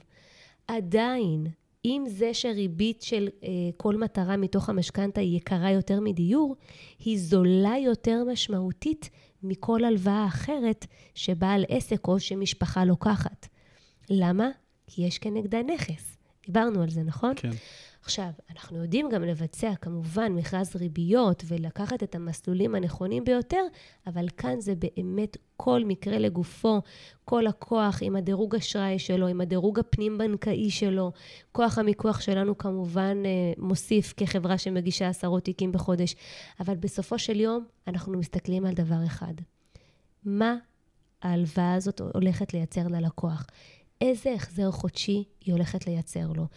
[0.68, 1.48] עדיין,
[1.86, 6.56] אם זה שריבית של אה, כל מטרה מתוך המשכנתה היא יקרה יותר מדיור,
[7.00, 9.10] היא זולה יותר משמעותית
[9.44, 13.48] מכל הלוואה אחרת שבעל עסק או שמשפחה לוקחת.
[14.10, 14.50] למה?
[14.88, 16.11] כי יש כנגדה נכס.
[16.46, 17.34] דיברנו על זה, נכון?
[17.36, 17.52] כן.
[18.04, 23.62] עכשיו, אנחנו יודעים גם לבצע כמובן מכרז ריביות ולקחת את המסלולים הנכונים ביותר,
[24.08, 26.82] אבל כאן זה באמת כל מקרה לגופו,
[27.26, 31.12] כל לקוח עם הדירוג אשראי שלו, עם הדירוג הפנים-בנקאי שלו.
[31.52, 36.16] כוח המיקוח שלנו כמובן אה, מוסיף כחברה שמגישה עשרות תיקים בחודש,
[36.60, 39.34] אבל בסופו של יום אנחנו מסתכלים על דבר אחד.
[40.24, 40.56] מה
[41.22, 43.48] ההלוואה הזאת הולכת לייצר ללקוח?
[44.02, 46.48] איזה החזר חודשי היא הולכת לייצר לו,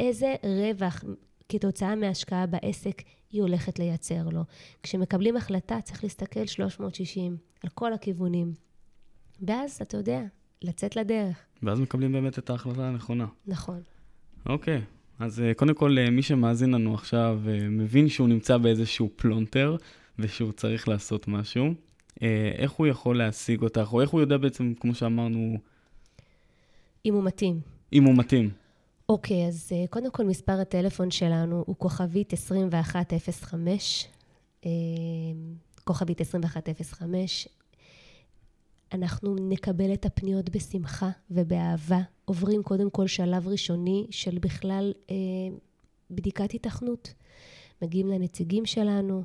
[0.00, 1.04] איזה רווח
[1.48, 4.42] כתוצאה מהשקעה בעסק היא הולכת לייצר לו.
[4.82, 8.52] כשמקבלים החלטה צריך להסתכל 360 על כל הכיוונים.
[9.46, 10.22] ואז, אתה יודע,
[10.62, 11.36] לצאת לדרך.
[11.62, 13.26] ואז מקבלים באמת את ההחלטה הנכונה.
[13.46, 13.80] נכון.
[14.46, 14.80] אוקיי,
[15.18, 19.76] אז אה, קודם כל, אה, מי שמאזין לנו עכשיו אה, מבין שהוא נמצא באיזשהו פלונטר
[20.18, 21.74] ושהוא צריך לעשות משהו.
[22.58, 25.58] איך הוא יכול להשיג אותך, או איך הוא יודע בעצם, כמו שאמרנו,
[27.06, 27.60] אם הוא מתאים.
[27.92, 28.50] אם הוא מתאים.
[29.08, 34.70] אוקיי, אז uh, קודם כל מספר הטלפון שלנו הוא כוכבית 2105, uh, אה,
[35.84, 37.48] כוכבית 2105.
[38.92, 42.00] אנחנו נקבל את הפניות בשמחה ובאהבה.
[42.24, 45.16] עוברים קודם כל שלב ראשוני של בכלל אה,
[46.10, 47.14] בדיקת התכנות.
[47.82, 49.22] מגיעים לנציגים שלנו,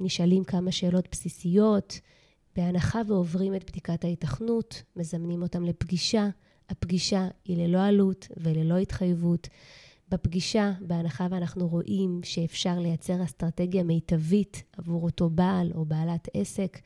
[0.00, 2.00] נשאלים כמה שאלות בסיסיות,
[2.56, 6.28] בהנחה ועוברים את בדיקת ההיתכנות, מזמנים אותם לפגישה.
[6.68, 9.48] הפגישה היא ללא עלות וללא התחייבות.
[10.10, 16.78] בפגישה, בהנחה ואנחנו רואים שאפשר לייצר אסטרטגיה מיטבית עבור אותו בעל או בעלת עסק,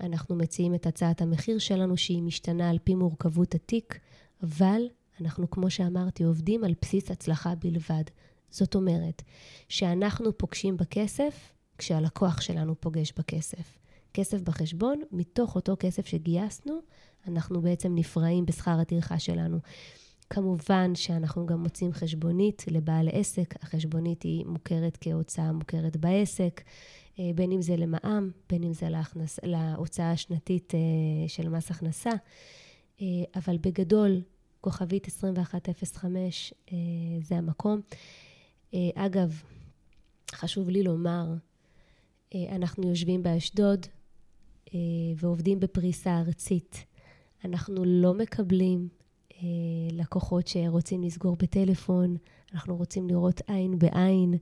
[0.00, 3.98] אנחנו מציעים את הצעת המחיר שלנו שהיא משתנה על פי מורכבות התיק,
[4.42, 4.82] אבל
[5.20, 8.04] אנחנו, כמו שאמרתי, עובדים על בסיס הצלחה בלבד.
[8.50, 9.22] זאת אומרת,
[9.68, 13.78] שאנחנו פוגשים בכסף כשהלקוח שלנו פוגש בכסף.
[14.18, 16.80] כסף בחשבון, מתוך אותו כסף שגייסנו,
[17.28, 19.58] אנחנו בעצם נפרעים בשכר הטרחה שלנו.
[20.30, 26.60] כמובן שאנחנו גם מוצאים חשבונית לבעל עסק, החשבונית היא מוכרת כהוצאה מוכרת בעסק,
[27.18, 32.10] אה, בין אם זה למע"מ, בין אם זה להכנס, להוצאה השנתית אה, של מס הכנסה,
[33.00, 34.22] אה, אבל בגדול,
[34.60, 36.54] כוכבית 2105
[37.22, 37.80] זה המקום.
[38.94, 39.42] אגב,
[40.32, 41.34] חשוב לי לומר,
[42.34, 43.86] אנחנו יושבים באשדוד
[45.16, 46.84] ועובדים בפריסה ארצית.
[47.44, 48.88] אנחנו לא מקבלים
[49.92, 52.16] לקוחות שרוצים לסגור בטלפון,
[52.54, 54.34] אנחנו רוצים לראות עין בעין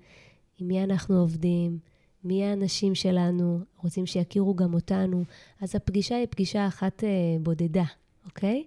[0.58, 1.78] עם מי אנחנו עובדים,
[2.24, 5.24] מי האנשים שלנו, רוצים שיכירו גם אותנו,
[5.60, 7.08] אז הפגישה היא פגישה אחת אה,
[7.40, 7.84] בודדה,
[8.24, 8.64] אוקיי?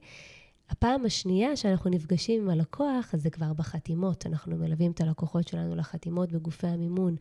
[0.70, 4.26] הפעם השנייה שאנחנו נפגשים עם הלקוח, אז זה כבר בחתימות.
[4.26, 7.16] אנחנו מלווים את הלקוחות שלנו לחתימות בגופי המימון.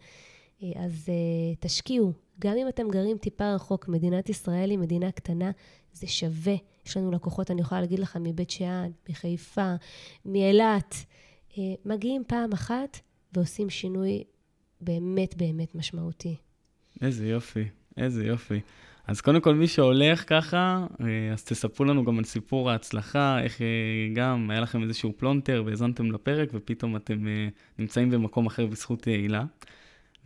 [0.62, 5.51] אה, אז אה, תשקיעו, גם אם אתם גרים טיפה רחוק, מדינת ישראל היא מדינה קטנה,
[5.92, 6.55] זה שווה.
[6.87, 9.74] יש לנו לקוחות, אני יכולה להגיד לך, מבית שאן, מחיפה,
[10.24, 10.94] מאילת.
[11.59, 13.01] אה, מגיעים פעם אחת
[13.33, 14.24] ועושים שינוי
[14.81, 16.37] באמת באמת משמעותי.
[17.03, 17.64] איזה יופי,
[17.96, 18.61] איזה יופי.
[19.07, 23.62] אז קודם כל, מי שהולך ככה, אה, אז תספרו לנו גם על סיפור ההצלחה, איך
[23.62, 23.66] אה,
[24.14, 27.27] גם היה לכם איזשהו פלונטר והאזנתם לפרק, ופתאום אתם
[27.79, 29.44] נמצאים במקום אחר בזכות הילה.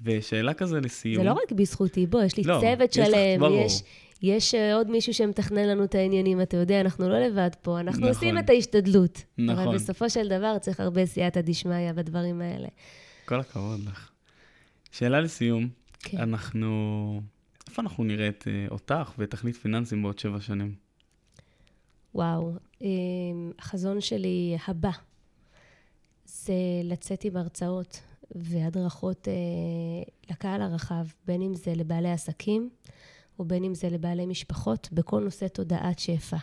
[0.04, 1.22] ושאלה כזה לסיום.
[1.22, 3.82] זה לא רק בזכותי, בוא, יש לי לא, צוות שלם, יש,
[4.22, 8.08] יש עוד מישהו שמתכנן לנו את העניינים, אתה יודע, אנחנו לא לבד פה, אנחנו נכון.
[8.08, 9.24] עושים את ההשתדלות.
[9.38, 9.64] נכון.
[9.64, 12.68] אבל בסופו של דבר צריך הרבה סייעתא דשמיא בדברים האלה.
[13.24, 14.10] כל הכבוד לך.
[14.92, 16.18] שאלה לסיום, כן.
[16.18, 17.20] אנחנו,
[17.68, 20.74] איפה אנחנו נראה את אה, אותך ואת תכלית פיננסים בעוד שבע שנים?
[22.14, 22.88] וואו, אה,
[23.58, 24.90] החזון שלי הבא
[26.24, 26.52] זה
[26.84, 29.32] לצאת עם הרצאות והדרכות אה,
[30.30, 32.70] לקהל הרחב, בין אם זה לבעלי עסקים
[33.38, 36.36] או בין אם זה לבעלי משפחות, בכל נושא תודעת שפע.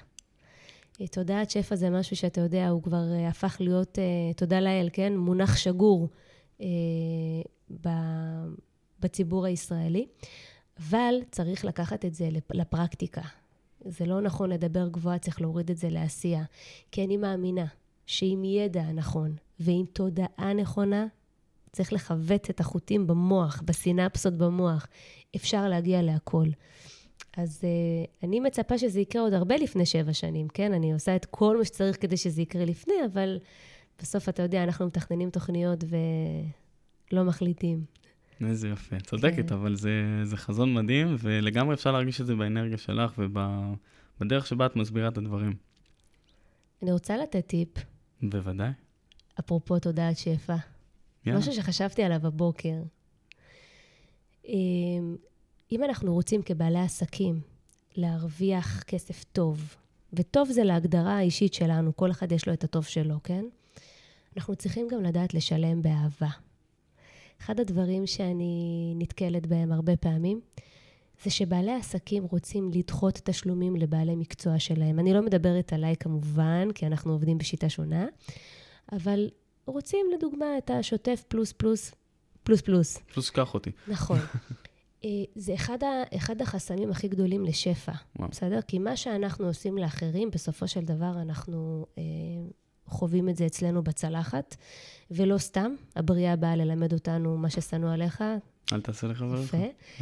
[1.11, 3.97] תודעת שפע זה משהו שאתה יודע, הוא כבר הפך להיות,
[4.35, 5.17] תודה לאל, כן?
[5.17, 6.09] מונח שגור
[8.99, 10.07] בציבור הישראלי,
[10.79, 13.21] אבל צריך לקחת את זה לפרקטיקה.
[13.85, 16.43] זה לא נכון לדבר גבוהה, צריך להוריד את זה לעשייה.
[16.91, 17.65] כי אני מאמינה
[18.05, 21.07] שעם ידע נכון ועם תודעה נכונה,
[21.71, 24.87] צריך לכבט את החוטים במוח, בסינפסות במוח.
[25.35, 26.47] אפשר להגיע להכל.
[27.37, 30.73] אז uh, אני מצפה שזה יקרה עוד הרבה לפני שבע שנים, כן?
[30.73, 33.39] אני עושה את כל מה שצריך כדי שזה יקרה לפני, אבל
[33.99, 35.83] בסוף, אתה יודע, אנחנו מתכננים תוכניות
[37.11, 37.83] ולא מחליטים.
[38.47, 38.99] איזה יפה.
[38.99, 39.55] צודקת, כן.
[39.55, 39.91] אבל זה,
[40.23, 45.17] זה חזון מדהים, ולגמרי אפשר להרגיש את זה באנרגיה שלך ובדרך שבה את מסבירה את
[45.17, 45.53] הדברים.
[46.81, 47.69] אני רוצה לתת טיפ.
[48.21, 48.71] בוודאי.
[49.39, 50.55] אפרופו תודעת שפע.
[51.25, 51.31] Yeah.
[51.31, 52.75] משהו שחשבתי עליו בבוקר.
[54.45, 55.15] אמ,
[55.71, 57.41] אם אנחנו רוצים כבעלי עסקים
[57.95, 59.75] להרוויח כסף טוב,
[60.13, 63.45] וטוב זה להגדרה האישית שלנו, כל אחד יש לו את הטוב שלו, כן?
[64.37, 66.29] אנחנו צריכים גם לדעת לשלם באהבה.
[67.41, 70.41] אחד הדברים שאני נתקלת בהם הרבה פעמים,
[71.23, 74.99] זה שבעלי עסקים רוצים לדחות תשלומים לבעלי מקצוע שלהם.
[74.99, 78.05] אני לא מדברת עליי כמובן, כי אנחנו עובדים בשיטה שונה,
[78.91, 79.29] אבל
[79.71, 81.91] רוצים לדוגמה את השוטף פלוס פלוס
[82.43, 82.97] פלוס פלוס.
[83.13, 83.71] פלוס קח אותי.
[83.87, 84.19] נכון.
[85.05, 88.29] אה, זה אחד, ה, אחד החסמים הכי גדולים לשפע, וואו.
[88.29, 88.61] בסדר?
[88.61, 92.03] כי מה שאנחנו עושים לאחרים, בסופו של דבר אנחנו אה,
[92.85, 94.55] חווים את זה אצלנו בצלחת,
[95.11, 98.23] ולא סתם, הבריאה באה ללמד אותנו מה ששנוא עליך.
[98.73, 99.45] אל תעשה לחברך.
[99.45, 99.57] יפה.
[99.97, 100.01] Yeah.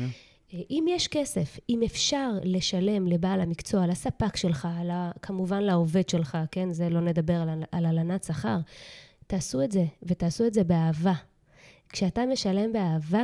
[0.54, 6.38] אה, אם יש כסף, אם אפשר לשלם לבעל המקצוע, לספק שלך, לה, כמובן לעובד שלך,
[6.52, 6.74] כן?
[6.74, 8.58] זה לא נדבר על הלנת שכר.
[9.28, 11.13] תעשו את זה, ותעשו את זה באהבה.
[11.90, 13.24] כשאתה משלם באהבה,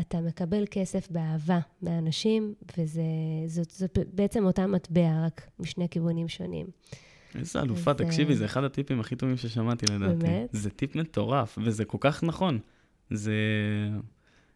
[0.00, 3.02] אתה מקבל כסף באהבה מאנשים, וזה
[4.14, 6.66] בעצם אותה מטבע, רק משני כיוונים שונים.
[7.34, 10.14] איזה אלופה, תקשיבי, זה אחד הטיפים הכי טובים ששמעתי לדעתי.
[10.14, 10.48] באמת?
[10.52, 12.58] זה טיפ מטורף, וזה כל כך נכון.
[13.10, 13.34] זה...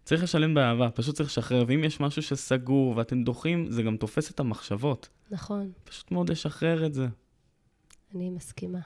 [0.04, 4.30] צריך לשלם באהבה, פשוט צריך לשחרר, ואם יש משהו שסגור ואתם דוחים, זה גם תופס
[4.30, 5.08] את המחשבות.
[5.30, 7.06] נכון, פשוט מאוד לשחרר את זה.
[8.14, 8.78] אני מסכימה.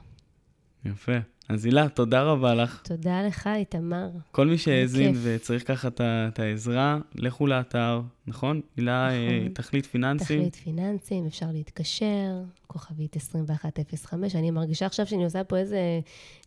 [0.85, 1.11] יפה.
[1.49, 2.81] אז הילה, תודה רבה לך.
[2.83, 4.09] תודה לך, איתמר.
[4.31, 5.13] כל מי שהאזין.
[5.23, 8.61] וצריך ככה את העזרה, לכו לאתר, נכון?
[8.77, 9.53] הילה, אה, נכון.
[9.53, 10.37] תחליט פיננסים.
[10.39, 14.35] תחליט פיננסים, אפשר להתקשר, כוכבית 2105.
[14.35, 15.79] אני מרגישה עכשיו שאני עושה פה איזה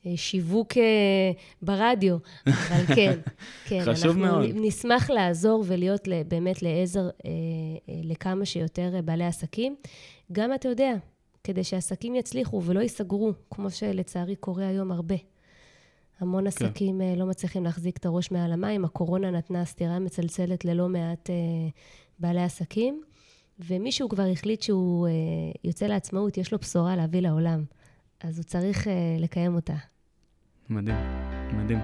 [0.06, 0.82] אה, שיווק אה,
[1.62, 3.18] ברדיו, אבל כן,
[3.64, 3.80] כן.
[3.84, 4.44] חשוב אנחנו מאוד.
[4.56, 7.08] נ- נשמח לעזור ולהיות באמת לעזר
[8.04, 9.76] לכמה שיותר בעלי עסקים.
[10.32, 10.94] גם, אתה יודע,
[11.48, 15.14] כדי שעסקים יצליחו ולא ייסגרו, כמו שלצערי קורה היום הרבה.
[16.20, 18.84] המון עסקים אה, לא מצליחים להחזיק את הראש מעל המים.
[18.84, 21.34] הקורונה נתנה סטירה מצלצלת ללא מעט אה,
[22.18, 23.02] בעלי עסקים,
[23.58, 25.12] ומישהו כבר החליט שהוא אה,
[25.64, 27.64] יוצא לעצמאות, יש לו בשורה להביא לעולם.
[28.20, 28.86] אז הוא צריך
[29.18, 29.74] לקיים אותה.
[30.70, 30.96] מדהים,
[31.52, 31.78] מדהים.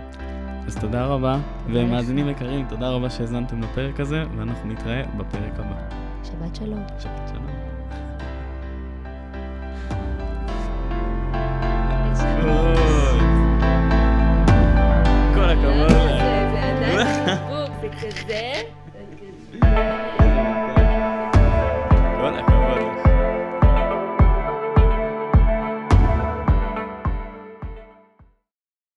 [0.67, 5.89] אז תודה רבה, ומאזינים יקרים, תודה רבה שהאזנתם לפרק הזה, ואנחנו נתראה בפרק הבא.
[6.25, 6.83] שבת שלום.
[6.99, 7.64] שבת שלום.
[15.35, 15.57] Quand.
[17.53, 20.01] Oh, c'est que c'est.